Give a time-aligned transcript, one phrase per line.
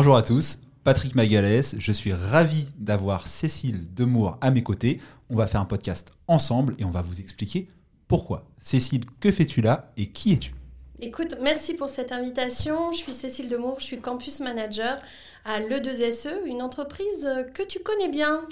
[0.00, 5.00] Bonjour à tous, Patrick Magalès, je suis ravi d'avoir Cécile Demour à mes côtés.
[5.28, 7.68] On va faire un podcast ensemble et on va vous expliquer
[8.06, 8.46] pourquoi.
[8.58, 10.54] Cécile, que fais-tu là et qui es-tu?
[11.00, 12.92] Écoute, merci pour cette invitation.
[12.92, 14.98] Je suis Cécile Demour, je suis campus manager
[15.44, 18.46] à l'E2SE, une entreprise que tu connais bien.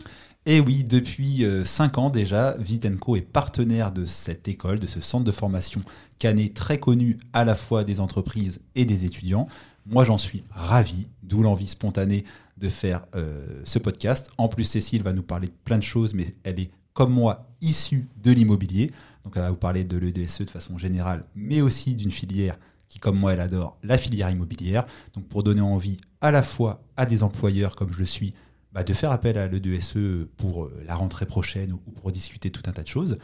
[0.48, 5.24] Et oui, depuis 5 ans déjà, Vitenco est partenaire de cette école, de ce centre
[5.24, 5.80] de formation
[6.20, 9.48] canet très connu à la fois des entreprises et des étudiants.
[9.86, 12.24] Moi, j'en suis ravi, d'où l'envie spontanée
[12.58, 14.30] de faire euh, ce podcast.
[14.38, 17.48] En plus, Cécile va nous parler de plein de choses, mais elle est, comme moi,
[17.60, 18.92] issue de l'immobilier.
[19.24, 22.56] Donc, elle va vous parler de l'EDSE de façon générale, mais aussi d'une filière
[22.88, 24.86] qui, comme moi, elle adore, la filière immobilière.
[25.14, 28.32] Donc, pour donner envie à la fois à des employeurs, comme je le suis,
[28.76, 32.60] bah, de faire appel à l'EDSE pour euh, la rentrée prochaine ou pour discuter tout
[32.66, 33.16] un tas de choses,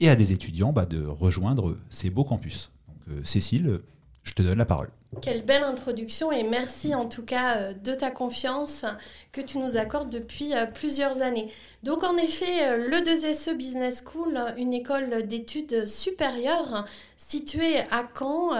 [0.00, 2.72] et à des étudiants bah, de rejoindre ces beaux campus.
[2.88, 3.80] Donc, euh, Cécile,
[4.28, 4.90] je te donne la parole.
[5.22, 8.84] Quelle belle introduction et merci en tout cas euh, de ta confiance
[9.32, 11.50] que tu nous accordes depuis euh, plusieurs années.
[11.82, 16.84] Donc en effet, euh, le 2SE Business School, une école d'études supérieures
[17.16, 18.50] située à Caen,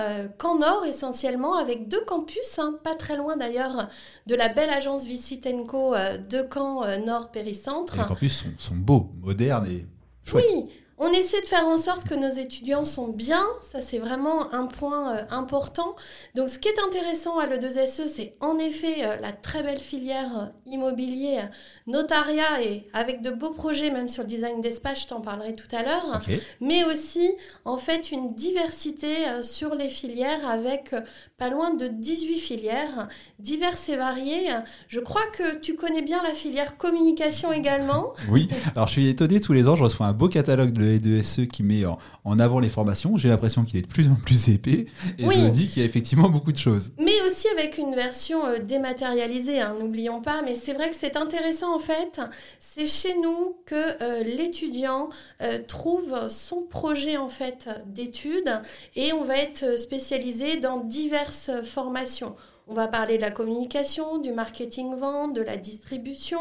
[0.41, 3.89] Caen Nord essentiellement, avec deux campus, hein, pas très loin d'ailleurs
[4.27, 7.97] de la belle agence Vicitenco de Caen Nord Péricentre.
[7.97, 9.87] Les campus sont, sont beaux, modernes et
[10.23, 10.45] chouettes.
[10.51, 10.69] Oui,
[11.01, 14.67] on essaie de faire en sorte que nos étudiants sont bien, ça c'est vraiment un
[14.67, 15.95] point euh, important.
[16.35, 20.39] Donc ce qui est intéressant à l'E2SE, c'est en effet euh, la très belle filière
[20.39, 21.39] euh, immobilier,
[21.87, 25.75] notariat et avec de beaux projets même sur le design d'espace, je t'en parlerai tout
[25.75, 26.21] à l'heure,
[26.61, 27.31] mais aussi
[27.65, 29.09] en fait une diversité
[29.43, 30.95] sur les filières avec
[31.37, 34.49] pas loin de 18 filières diverses et variées.
[34.89, 38.13] Je crois que tu connais bien la filière communication également.
[38.29, 41.23] Oui, alors je suis étonné tous les ans, je reçois un beau catalogue de de
[41.23, 44.49] SE qui met en, avant les formations, j'ai l'impression qu'il est de plus en plus
[44.49, 44.87] épais
[45.19, 46.93] et je me dis qu'il y a effectivement beaucoup de choses.
[46.99, 51.17] Mais aussi avec une version euh, dématérialisée, hein, n'oublions pas, mais c'est vrai que c'est
[51.17, 52.21] intéressant en fait,
[52.59, 55.11] c'est chez nous que euh, l'étudiant
[55.43, 58.63] euh, trouve son projet en fait d'études
[58.97, 62.35] et on va être spécialisé dans diverses formations.
[62.71, 66.39] On va parler de la communication, du marketing vente, de la distribution,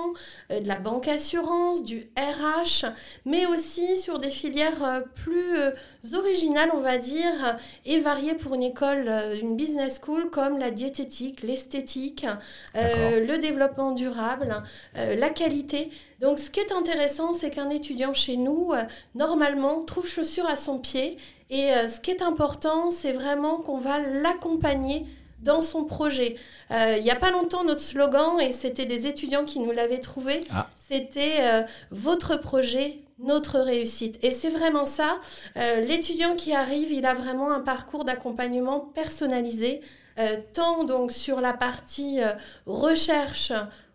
[0.52, 2.86] euh, de la banque assurance, du RH,
[3.24, 5.72] mais aussi sur des filières euh, plus euh,
[6.14, 9.10] originales, on va dire, et variées pour une école,
[9.42, 12.26] une business school comme la diététique, l'esthétique,
[12.76, 14.64] le développement durable,
[14.96, 15.92] la qualité.
[16.20, 18.74] Donc ce qui est intéressant, c'est qu'un étudiant chez nous,
[19.16, 21.18] normalement, trouve chaussure à son pied.
[21.50, 25.06] Et ce qui est important, c'est vraiment qu'on va l'accompagner
[25.40, 26.36] dans son projet.
[26.72, 30.00] Euh, il n'y a pas longtemps, notre slogan, et c'était des étudiants qui nous l'avaient
[30.00, 30.68] trouvé, ah.
[30.90, 31.62] c'était euh,
[31.92, 34.20] votre projet, notre réussite.
[34.24, 35.18] Et c'est vraiment ça.
[35.58, 39.81] Euh, l'étudiant qui arrive, il a vraiment un parcours d'accompagnement personnalisé,
[40.53, 42.18] tant donc sur la partie
[42.66, 43.52] recherche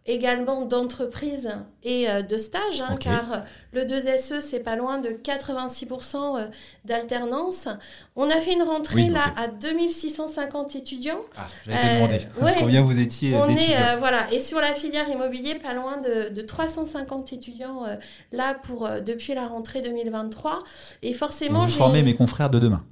[0.07, 1.55] également d'entreprises
[1.85, 3.37] et euh, de stages, hein, car euh,
[3.73, 6.47] le 2SE, c'est pas loin de 86% euh,
[6.85, 7.69] d'alternance.
[8.17, 11.21] On a fait une rentrée là à 2650 étudiants.
[11.37, 12.27] Ah, j'avais demandé
[12.59, 16.43] combien vous étiez On est, voilà, et sur la filière immobilier, pas loin de, de
[16.43, 17.85] 350 étudiants
[18.33, 20.65] là pour, depuis la rentrée 2023.
[21.03, 22.85] Et forcément, vous formez mes confrères de demain.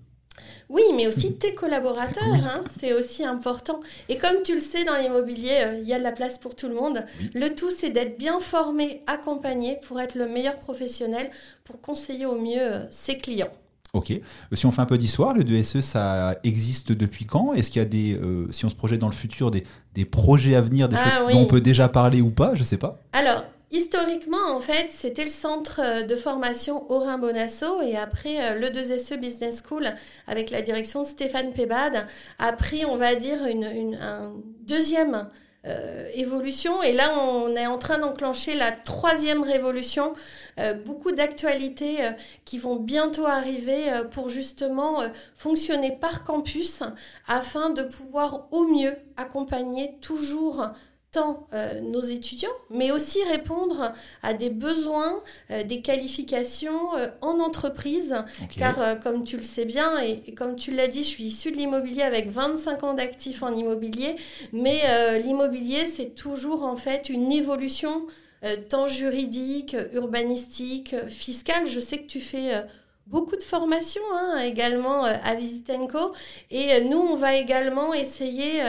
[0.71, 3.81] Oui, mais aussi tes collaborateurs, hein, c'est aussi important.
[4.09, 6.55] Et comme tu le sais, dans l'immobilier, euh, il y a de la place pour
[6.55, 7.05] tout le monde.
[7.35, 11.29] Le tout, c'est d'être bien formé, accompagné pour être le meilleur professionnel,
[11.65, 13.51] pour conseiller au mieux euh, ses clients.
[13.95, 14.13] Ok.
[14.13, 14.21] Euh,
[14.53, 17.53] si on fait un peu d'histoire, le 2SE, ça existe depuis quand?
[17.53, 18.21] Est-ce qu'il y a des,
[18.53, 19.65] si on se projette dans le futur, des,
[19.95, 22.55] des projets à venir, des ah choses dont on peut déjà parler ou pas?
[22.55, 23.01] Je ne sais pas.
[23.13, 23.43] Alors,
[23.73, 28.67] Historiquement, en fait, c'était le centre euh, de formation Aurin Bonasso et après euh, le
[28.67, 29.87] 2SE Business School
[30.27, 32.05] avec la direction Stéphane Pébad
[32.41, 35.29] a pris, on va dire, une, un deuxième
[35.67, 36.83] euh, évolution.
[36.83, 40.15] Et là, on est en train d'enclencher la troisième révolution.
[40.85, 41.99] beaucoup d'actualités
[42.45, 45.01] qui vont bientôt arriver pour justement
[45.37, 46.83] fonctionner par campus
[47.29, 50.71] afin de pouvoir au mieux accompagner toujours
[51.13, 53.93] tant euh, nos étudiants, mais aussi répondre
[54.23, 55.19] à des besoins,
[55.51, 58.15] euh, des qualifications euh, en entreprise.
[58.57, 61.57] Car comme tu le sais bien, et, comme tu l'as dit, je suis issue de
[61.57, 64.17] l'immobilier avec 25 ans d'actifs en immobilier,
[64.53, 68.07] mais l'immobilier, c'est toujours en fait une évolution
[68.69, 71.69] tant juridique, urbanistique, fiscale.
[71.69, 72.65] Je sais que tu fais
[73.07, 76.13] beaucoup de formations hein, également à Visitenco.
[76.51, 78.63] Et nous, on va également essayer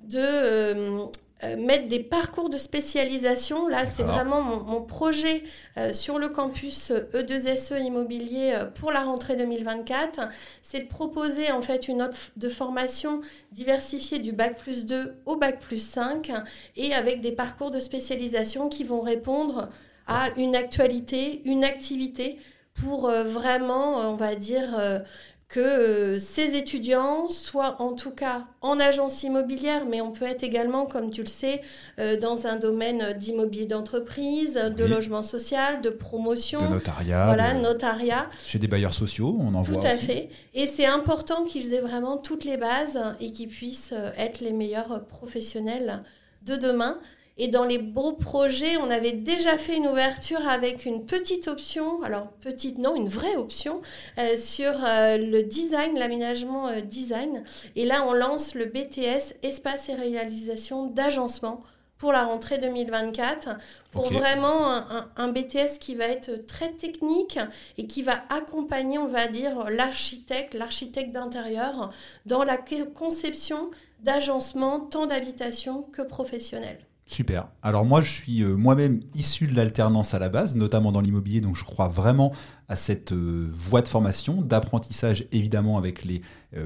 [0.00, 1.08] de
[1.44, 3.68] euh, mettre des parcours de spécialisation.
[3.68, 5.42] Là, c'est vraiment mon, projet
[5.76, 10.28] euh, sur le campus E2SE e Immobilier pour la rentrée 2024.
[10.62, 13.20] C'est de proposer en fait une offre de formation
[13.52, 16.32] diversifiée du bac plus 2 au bac plus 5
[16.76, 19.68] et avec des parcours de spécialisation qui vont répondre
[20.06, 22.38] à une actualité, une activité
[22.74, 25.02] pour vraiment, on va dire,
[25.48, 30.42] que euh, ces étudiants soient en tout cas en agence immobilière, mais on peut être
[30.42, 31.60] également, comme tu le sais,
[32.00, 36.60] euh, dans un domaine d'immobilier d'entreprise, de logement social, de promotion.
[36.60, 37.26] De notariat.
[37.26, 38.28] Voilà, notariat.
[38.44, 39.80] Chez des bailleurs sociaux, on en voit.
[39.80, 40.30] Tout à fait.
[40.54, 44.52] Et c'est important qu'ils aient vraiment toutes les bases et qu'ils puissent euh, être les
[44.52, 46.02] meilleurs professionnels
[46.44, 46.98] de demain.
[47.38, 52.02] Et dans les beaux projets, on avait déjà fait une ouverture avec une petite option,
[52.02, 53.82] alors petite non, une vraie option,
[54.18, 57.42] euh, sur euh, le design, l'aménagement euh, design.
[57.74, 61.62] Et là, on lance le BTS, espace et réalisation d'agencement
[61.98, 63.50] pour la rentrée 2024,
[63.90, 67.38] pour vraiment un, un, BTS qui va être très technique
[67.78, 71.90] et qui va accompagner, on va dire, l'architecte, l'architecte d'intérieur
[72.26, 72.58] dans la
[72.94, 76.78] conception d'agencement tant d'habitation que professionnel.
[77.08, 77.48] Super.
[77.62, 81.40] Alors moi, je suis euh, moi-même issu de l'alternance à la base, notamment dans l'immobilier,
[81.40, 82.32] donc je crois vraiment
[82.68, 86.20] à cette euh, voie de formation, d'apprentissage évidemment avec les,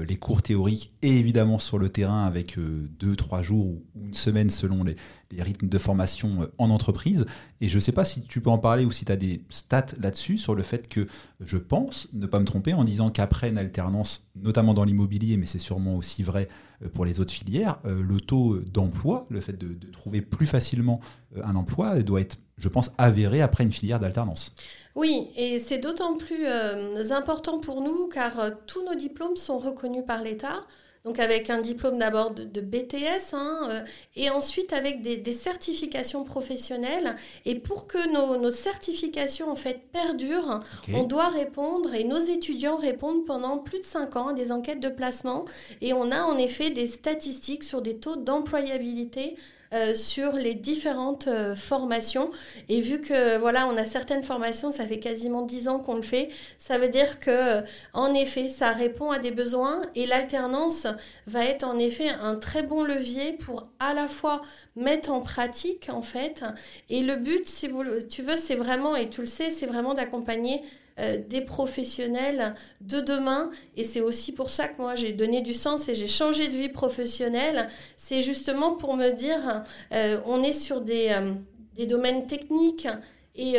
[0.07, 4.49] les, cours théoriques et évidemment sur le terrain avec deux, trois jours ou une semaine
[4.49, 4.95] selon les,
[5.39, 7.25] rythmes de formation en entreprise.
[7.61, 9.41] Et je ne sais pas si tu peux en parler ou si tu as des
[9.49, 11.07] stats là-dessus sur le fait que
[11.39, 15.45] je pense ne pas me tromper en disant qu'après une alternance, notamment dans l'immobilier, mais
[15.45, 16.47] c'est sûrement aussi vrai
[16.93, 21.55] pour les autres filières, le taux d'emploi, le fait de, trouver plus facilement euh, un
[21.55, 24.53] emploi doit être, je pense, avéré après une filière d'alternance.
[24.95, 29.57] Oui, et c'est d'autant plus euh, important pour nous car euh, tous nos diplômes sont
[29.57, 30.65] reconnus par l'État.
[31.03, 33.83] Donc avec un diplôme d'abord de, BTS hein,
[34.15, 37.15] et ensuite avec des, certifications professionnelles.
[37.45, 40.59] Et pour que nos, certifications en fait perdurent,
[40.93, 44.79] on doit répondre et nos étudiants répondent pendant plus de 5 ans à des enquêtes
[44.79, 45.45] de placement.
[45.81, 49.35] Et on a en effet des statistiques sur des taux d'employabilité
[49.73, 52.29] euh, sur les différentes euh, formations.
[52.67, 56.01] Et vu que voilà, on a certaines formations, ça fait quasiment 10 ans qu'on le
[56.01, 56.27] fait,
[56.57, 57.61] ça veut dire que euh,
[57.93, 60.87] en effet, ça répond à des besoins et l'alternance
[61.25, 64.41] va être en effet un très bon levier pour à la fois
[64.75, 66.43] mettre en pratique en fait.
[66.89, 69.93] Et le but, si vous, tu veux, c'est vraiment, et tu le sais, c'est vraiment
[69.93, 70.61] d'accompagner
[70.99, 73.49] euh, des professionnels de demain.
[73.77, 76.53] Et c'est aussi pour ça que moi, j'ai donné du sens et j'ai changé de
[76.53, 77.69] vie professionnelle.
[77.97, 82.87] C'est justement pour me dire, euh, on est sur des, euh, domaines techniques
[83.35, 83.55] et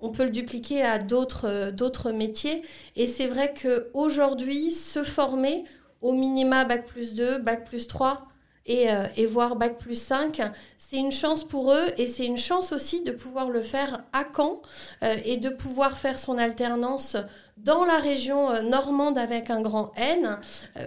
[0.00, 2.62] on peut le dupliquer à d'autres d'autres métiers.
[2.94, 5.64] Et c'est vrai qu'aujourd'hui, se former
[6.00, 8.29] au minima Bac plus 2, Bac plus 3,
[8.66, 10.40] et, euh, et, voir Bac plus 5,
[10.78, 14.24] c'est une chance pour eux et c'est une chance aussi de pouvoir le faire à
[14.34, 14.60] Caen
[15.02, 17.16] euh, et de pouvoir faire son alternance
[17.56, 20.38] dans la région euh, normande avec un grand N.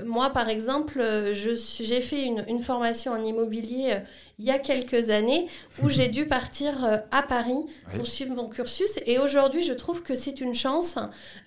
[0.06, 4.02] moi, par exemple, j'ai fait une, une, formation en immobilier
[4.40, 5.48] il y a quelques années
[5.82, 7.66] où j'ai dû partir euh, à Paris
[7.96, 8.98] pour suivre mon cursus.
[9.06, 10.98] Et aujourd'hui, je trouve que c'est une chance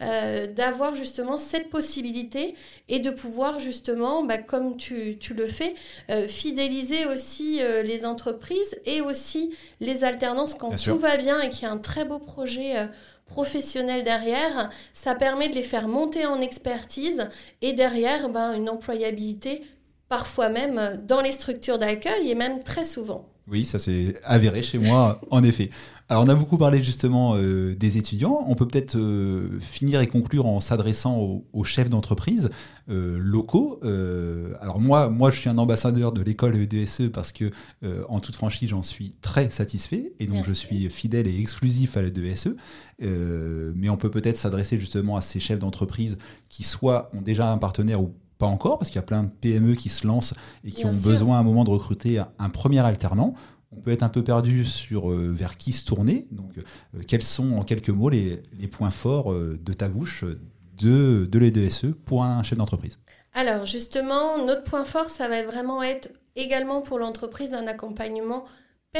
[0.00, 2.54] euh, d'avoir justement cette possibilité
[2.88, 5.74] et de pouvoir justement, bah, comme tu, tu, le fais,
[6.10, 11.62] euh, fidéliser aussi les entreprises et aussi les alternances quand tout va bien et qu'il
[11.62, 12.88] y a un très beau projet
[13.26, 17.28] professionnel derrière, ça permet de les faire monter en expertise
[17.60, 19.62] et derrière ben, une employabilité
[20.08, 23.28] parfois même dans les structures d'accueil et même très souvent.
[23.48, 25.70] Oui, ça s'est avéré chez moi, en effet.
[26.08, 28.44] Alors, on a beaucoup parlé justement euh, des étudiants.
[28.48, 32.50] On peut peut-être euh, finir et conclure en s'adressant aux, chefs d'entreprise
[32.90, 33.80] euh, locaux.
[34.60, 37.50] alors, moi, moi, je suis un ambassadeur de l'école EDSE parce que,
[38.08, 42.02] en toute franchise, j'en suis très satisfait et donc je suis fidèle et exclusif à
[42.02, 42.54] l'EDSE.
[43.00, 47.58] mais on peut peut-être s'adresser justement à ces chefs d'entreprise qui soit ont déjà un
[47.58, 50.70] partenaire ou pas encore, parce qu'il y a plein de PME qui se lancent et
[50.70, 53.34] qui ont besoin à un moment de recruter un, premier alternant.
[53.72, 56.26] On peut être un peu perdu sur euh, vers qui se tourner.
[56.30, 60.24] Donc, euh, quels sont en quelques mots les, points forts euh, de ta bouche
[60.78, 62.98] de, de l'EDSE pour un chef d'entreprise?
[63.34, 68.44] Alors, justement, notre point fort, ça va vraiment être également pour l'entreprise un accompagnement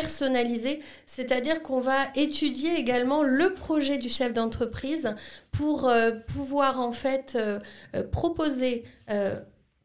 [0.01, 5.15] personnalisé, c'est-à-dire qu'on va étudier également le projet du chef d'entreprise
[5.53, 7.59] pour euh, pouvoir en fait euh,
[7.95, 8.85] euh, proposer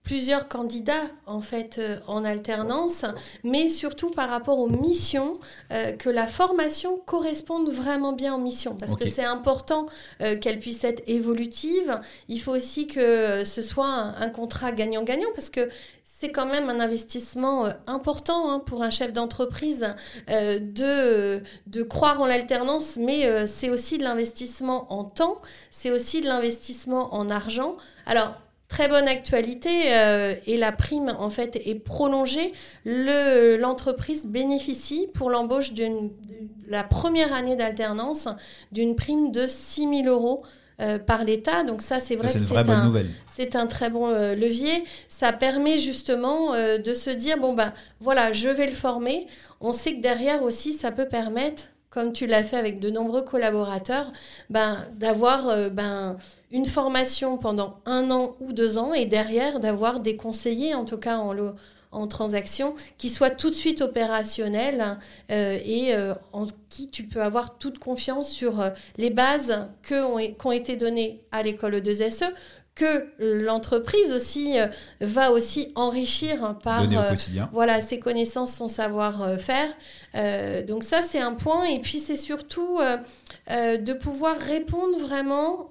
[0.04, 3.06] plusieurs candidats en fait en alternance,
[3.44, 5.40] mais surtout par rapport aux missions,
[6.00, 9.86] que la formation corresponde vraiment bien aux missions, parce que c'est important
[10.18, 12.02] qu'elle puisse être évolutive.
[12.30, 15.70] Il faut aussi que ce soit un contrat gagnant-gagnant, parce que
[16.22, 19.96] c'est quand même un investissement important hein, pour un chef d'entreprise
[20.30, 26.28] de, de croire en l'alternance, mais c'est aussi de l'investissement en temps, c'est aussi de
[26.28, 27.76] l'investissement en argent.
[28.06, 28.36] Alors,
[28.72, 32.54] très bonne actualité euh, et la prime en fait est prolongée.
[32.86, 35.88] L'entreprise bénéficie pour l'embauche de
[36.68, 38.30] la première année d'alternance
[38.72, 40.44] d'une prime de 6 000 euros.
[40.80, 41.64] Euh, par l'État.
[41.64, 42.92] Donc ça, c'est vrai que c'est un,
[43.32, 44.84] c'est un très bon euh, levier.
[45.10, 49.28] Ça permet justement de se dire, bon, ben voilà, je vais le former.
[49.60, 53.22] On sait que derrière aussi, ça peut permettre comme tu l'as fait avec de nombreux
[53.22, 54.12] collaborateurs,
[54.50, 56.18] ben, d'avoir euh, ben,
[56.50, 60.98] une formation pendant un an ou deux ans et derrière d'avoir des conseillers, en tout
[60.98, 61.36] cas en,
[61.92, 64.98] en transaction, qui soient tout de suite opérationnels
[65.32, 68.64] euh, et euh, en qui tu peux avoir toute confiance sur
[68.98, 72.32] les bases ont, qui ont été données à l'école 2SE,
[72.76, 74.68] que l'entreprise aussi euh,
[75.02, 77.14] va aussi enrichir par euh,
[77.52, 79.70] voilà ses connaissances, son savoir-faire.
[80.16, 82.80] Euh, donc ça c'est un point et puis c'est surtout
[83.50, 85.70] de pouvoir répondre vraiment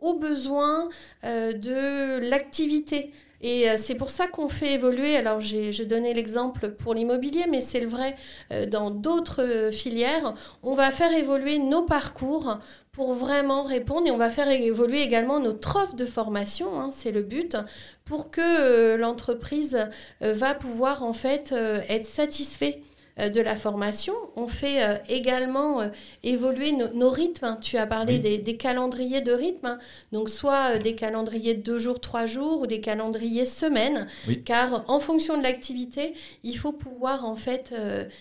[0.00, 0.88] aux besoins
[1.22, 3.12] de l'activité.
[3.44, 7.60] Et euh, c'est pour ça qu'on fait évoluer, alors j'ai donné l'exemple pour l'immobilier, mais
[7.60, 8.16] c'est le vrai
[8.50, 10.32] euh, dans d'autres euh, filières,
[10.62, 12.58] on va faire évoluer nos parcours
[12.90, 17.12] pour vraiment répondre et on va faire évoluer également notre offre de formation, hein, c'est
[17.12, 17.58] le but,
[18.06, 19.88] pour que l'entreprise
[20.20, 22.80] va pouvoir en fait être satisfait
[23.16, 24.14] de la formation.
[24.36, 25.88] On fait euh, également euh,
[26.22, 27.58] évoluer nos rythmes.
[27.60, 29.78] Tu as parlé des, calendriers de rythme,
[30.12, 34.06] donc soit des calendriers de deux jours, trois jours ou des calendriers semaines,
[34.44, 37.74] car en fonction de l'activité, il faut pouvoir en fait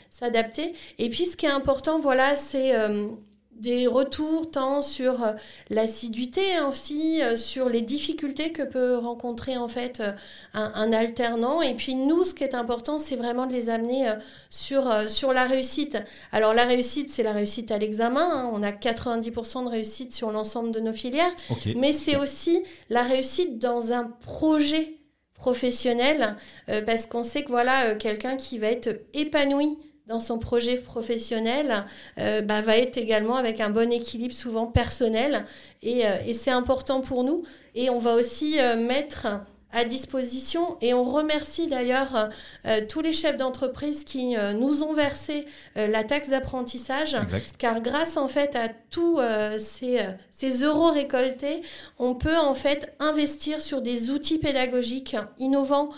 [0.09, 0.73] s'adapter.
[0.99, 2.73] Et puis ce qui est important, voilà, c'est
[3.55, 5.33] des retours tant sur euh,
[5.69, 10.11] l'assiduité hein, aussi, euh, sur les difficultés que peut rencontrer en fait euh,
[10.53, 11.61] un, alternant.
[11.61, 14.11] Et puis nous, ce qui est important, c'est vraiment de les amener
[14.49, 15.97] sur, sur la réussite.
[16.31, 18.21] Alors la réussite, c'est la réussite à l'examen.
[18.21, 18.51] Hein.
[18.53, 21.31] On a 90% de réussite sur l'ensemble de nos filières.
[21.75, 24.97] Mais c'est aussi la réussite dans un projet
[25.33, 26.37] professionnel,
[26.85, 31.85] parce qu'on sait que voilà, quelqu'un qui va être épanoui dans son projet professionnel
[32.19, 35.45] euh, bah, va être également avec un bon équilibre souvent personnel.
[35.81, 37.43] Et, euh, c'est important pour nous.
[37.75, 39.27] Et on va aussi euh, mettre
[39.73, 40.77] à disposition.
[40.81, 42.29] Et on remercie d'ailleurs
[42.65, 45.45] euh, tous les chefs d'entreprise qui euh, nous ont versé
[45.77, 47.17] euh, la taxe d'apprentissage.
[47.57, 49.19] Car grâce en fait à tous
[49.57, 49.99] ces,
[50.29, 51.63] ces, euros récoltés
[51.97, 55.89] on peut en fait investir sur des outils pédagogiques innovants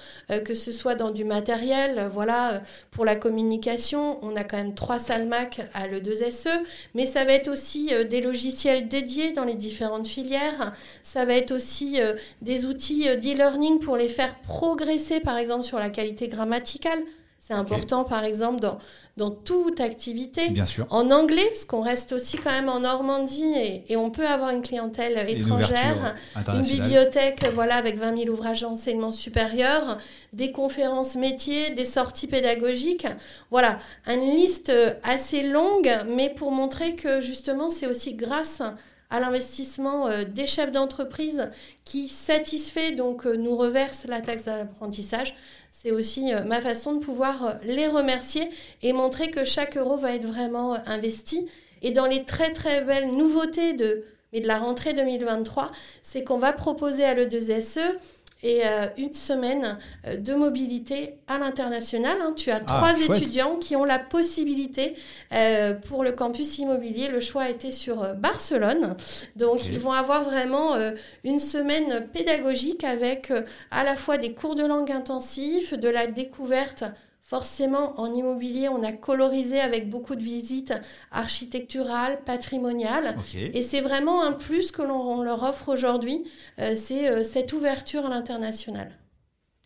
[0.45, 4.17] que ce soit dans du matériel voilà pour la communication.
[4.21, 6.47] On a quand même trois salles Mac à l'E2SE
[6.93, 10.71] mais ça va être aussi des logiciels dédiés dans les différentes filières.
[11.03, 11.99] Ça va être aussi
[12.41, 16.99] des outils d'e-learning pour les faire progresser, par exemple, sur la qualité grammaticale.
[17.39, 18.79] C'est important, par exemple, dans,
[19.17, 20.49] dans toute activité.
[20.49, 20.87] Bien sûr.
[20.89, 23.53] En anglais, parce qu'on reste aussi quand même en Normandie
[23.87, 26.15] et, on peut avoir une clientèle étrangère,
[26.47, 29.99] une, bibliothèque voilà, avec 20 000 ouvrages d'enseignement supérieur,
[30.33, 33.05] des conférences métiers, des sorties pédagogiques.
[33.51, 34.71] Voilà, une liste
[35.03, 38.63] assez longue, mais pour montrer que justement, c'est aussi grâce
[39.15, 41.49] à l'investissement euh, des chefs d'entreprise
[41.85, 45.35] qui satisfait donc euh, nous reverse la taxe d'apprentissage.
[45.71, 48.49] C'est aussi euh, ma façon de pouvoir les remercier
[48.83, 51.47] et montrer que chaque euro va être vraiment investi.
[51.81, 54.03] Et dans les très très belles nouveautés de,
[54.33, 55.71] mais de la rentrée 2023,
[56.03, 57.79] c'est qu'on va proposer à l'E2SE
[58.45, 62.19] et euh, une semaine euh, de mobilité à l'international.
[62.21, 62.33] Hein.
[62.37, 64.95] Tu as ah, trois étudiants qui ont la possibilité
[65.33, 67.07] euh, pour le campus immobilier.
[67.07, 68.95] Le choix a été sur Barcelone.
[69.35, 70.77] Donc, ils vont avoir vraiment
[71.23, 73.33] une semaine pédagogique avec
[73.71, 76.83] à la fois des cours de langue intensifs, de la découverte
[77.27, 80.75] Forcément, en immobilier, on a colorisé avec beaucoup de visites
[81.09, 83.15] architecturales, patrimoniales.
[83.33, 86.23] Et c'est vraiment un plus que l'on leur offre aujourd'hui,
[86.59, 88.91] euh, c'est euh, cette ouverture à l'international.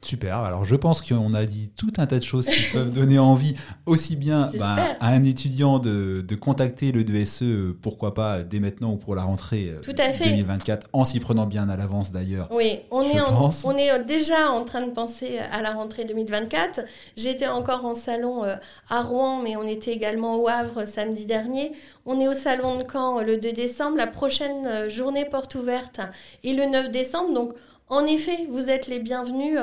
[0.02, 0.38] Super.
[0.38, 3.54] Alors, je pense qu'on a dit tout un tas de choses qui peuvent donner envie
[3.86, 8.96] aussi bien bah, à un étudiant de, contacter le 2SE, pourquoi pas dès maintenant ou
[8.96, 12.48] pour la rentrée 2024, euh, en s'y prenant bien à l'avance d'ailleurs.
[12.52, 13.20] Oui, on est,
[13.66, 16.80] on est déjà en train de penser à la rentrée 2024.
[17.18, 18.56] J'étais encore en salon euh,
[18.90, 21.74] à Rouen, mais on était également au Havre samedi dernier.
[22.06, 23.98] On est au salon de Caen le 2 décembre.
[23.98, 26.00] La prochaine euh, journée porte ouverte
[26.46, 27.34] est le 9 décembre.
[27.34, 27.54] Donc,
[27.90, 29.60] en effet, vous êtes les bienvenus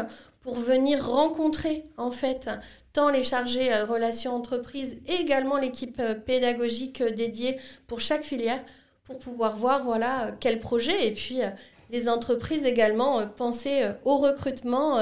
[0.47, 2.49] pour venir rencontrer en fait
[2.93, 8.23] tant les chargés euh, relations entreprises et également l'équipe euh, pédagogique euh, dédiée pour chaque
[8.23, 8.63] filière
[9.03, 11.39] pour pouvoir voir voilà quel projet et puis
[11.91, 14.99] les entreprises également penser au recrutement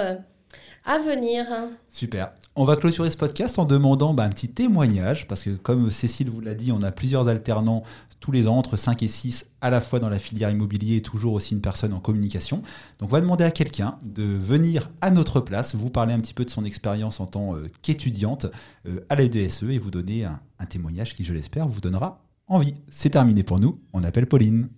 [0.84, 1.46] à venir.
[1.90, 2.32] Super.
[2.56, 6.30] On va clôturer ce podcast en demandant bah, un petit témoignage, parce que comme Cécile
[6.30, 7.82] vous l'a dit, on a plusieurs alternants
[8.20, 11.02] tous les ans, entre 5 et 6, à la fois dans la filière immobilier et
[11.02, 12.62] toujours aussi une personne en communication.
[12.98, 16.32] Donc on va demander à quelqu'un de venir à notre place, vous parler un petit
[16.32, 18.46] peu de son expérience en tant euh, qu'étudiante
[18.86, 22.22] euh, à la DSE et vous donner un, un témoignage qui, je l'espère, vous donnera
[22.46, 22.74] envie.
[22.88, 23.78] C'est terminé pour nous.
[23.92, 24.68] On appelle Pauline.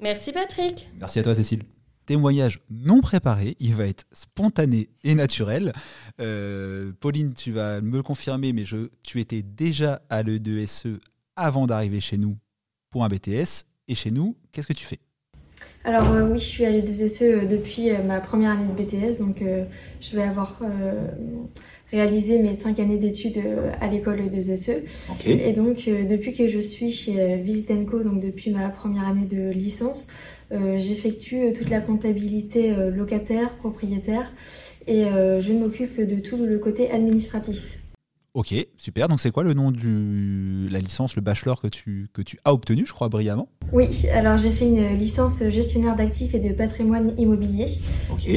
[0.00, 0.90] Merci Patrick.
[0.98, 1.64] Merci à toi Cécile
[2.08, 5.74] témoignage non préparé, il va être spontané et naturel.
[6.22, 11.00] Euh, Pauline, tu vas me le confirmer, mais je, tu étais déjà à l'E2SE
[11.36, 12.38] avant d'arriver chez nous
[12.88, 13.66] pour un BTS.
[13.88, 15.00] Et chez nous, qu'est-ce que tu fais?
[15.84, 19.42] Alors euh, oui, je suis à l'E2SE euh, depuis ma première année de BTS, donc
[20.00, 20.62] je vais avoir
[21.90, 23.40] réalisé mes cinq années d'études
[23.80, 24.82] à l'école E2SE.
[25.26, 29.50] Et donc depuis que je suis chez Visit Co, donc depuis ma première année de
[29.50, 30.08] licence,
[30.50, 34.32] euh, j'effectue euh, toute la comptabilité euh, locataire, propriétaire
[34.86, 37.78] et je m'occupe de tout le côté administratif.
[38.32, 39.08] Ok, super.
[39.08, 42.54] Donc c'est quoi le nom de la licence, le bachelor que tu, que tu as
[42.54, 43.50] obtenu, je crois, brillamment?
[43.70, 47.66] Oui, alors j'ai fait une licence gestionnaire d'actifs et de patrimoine immobilier.
[48.10, 48.30] Ok.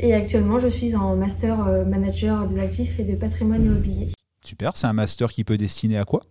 [0.00, 4.08] Et actuellement, je suis en master manager des actifs et de patrimoine immobilier.
[4.44, 6.22] Super, c'est un master qui peut destiner à quoi?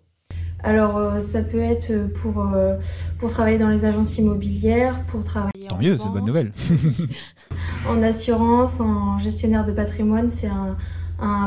[0.63, 2.77] Alors, euh, ça peut être pour, euh,
[3.19, 6.53] pour travailler dans les agences immobilières, pour travailler Tant mieux, c'est bonne nouvelle.
[7.89, 10.77] en assurance, en gestionnaire de patrimoine, c'est un,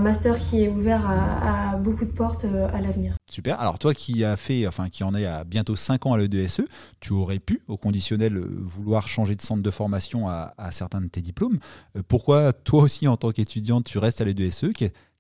[0.01, 3.16] master qui est ouvert à, beaucoup de portes euh, à l'avenir.
[3.37, 3.61] Super.
[3.61, 6.63] Alors toi qui as fait, enfin qui en est à bientôt 5 ans à l'EDSE,
[7.01, 11.21] tu aurais pu, au conditionnel, vouloir changer de centre de formation à, certains de tes
[11.21, 11.59] diplômes.
[12.09, 14.69] Pourquoi toi aussi, en tant qu'étudiante, tu restes à l'EDSE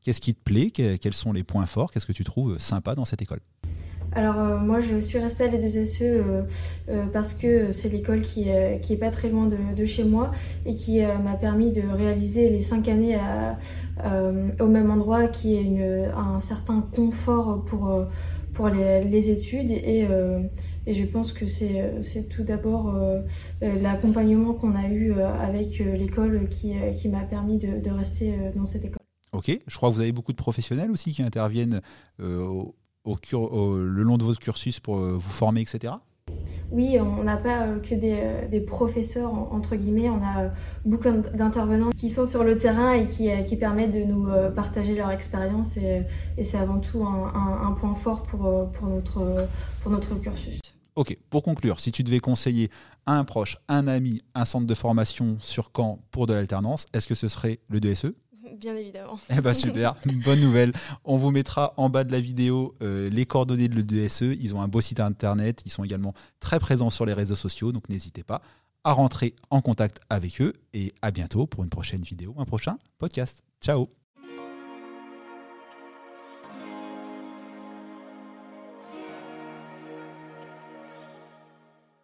[0.03, 0.71] Qu'est-ce qui te plaît?
[0.71, 1.91] Quels sont les points forts?
[1.91, 3.41] Qu'est-ce que tu trouves sympa dans cette école?
[4.17, 6.43] Alors euh, moi je suis restée à l'E2SE euh,
[6.89, 8.47] euh, parce que c'est l'école qui
[8.83, 10.33] qui est pas très loin de, chez moi
[10.65, 13.19] et qui m'a permis de réaliser les cinq années
[14.61, 20.07] au même endroit qui est un certain confort pour, les, études et,
[20.87, 22.95] je pense que c'est tout d'abord
[23.61, 28.85] l'accompagnement qu'on a eu avec l'école qui, qui m'a permis de, de, rester dans cette
[28.87, 28.99] école.
[29.33, 31.81] Ok, je crois que vous avez beaucoup de professionnels aussi qui interviennent
[33.06, 35.95] le long de votre cursus pour euh, vous former, etc.
[36.73, 40.50] Oui, on n'a pas euh, que euh, des, professeurs, entre guillemets, on a
[40.84, 45.76] beaucoup d'intervenants qui sont sur le terrain et qui, permettent de nous partager leur expérience
[45.76, 46.04] et,
[46.42, 49.49] c'est avant tout un, point fort pour, pour, notre,
[49.82, 50.60] pour notre cursus.
[50.97, 52.71] Ok, pour conclure, si tu devais conseiller
[53.06, 57.14] un proche, un ami, un centre de formation sur Caen pour de l'alternance, est-ce que
[57.14, 58.14] ce serait le DSE
[58.59, 59.19] Bien évidemment.
[59.30, 60.73] Eh ben super, bonne nouvelle.
[61.04, 64.23] On vous mettra en bas de la vidéo euh, les coordonnées de l'EDSE.
[64.23, 65.63] Ils ont un beau site internet.
[65.67, 67.73] Ils sont également très présents sur les réseaux sociaux.
[67.73, 68.43] Donc n'hésitez pas
[68.85, 70.54] à rentrer en contact avec eux.
[70.73, 73.43] Et à bientôt pour une prochaine vidéo, un prochain podcast.
[73.61, 74.05] Ciao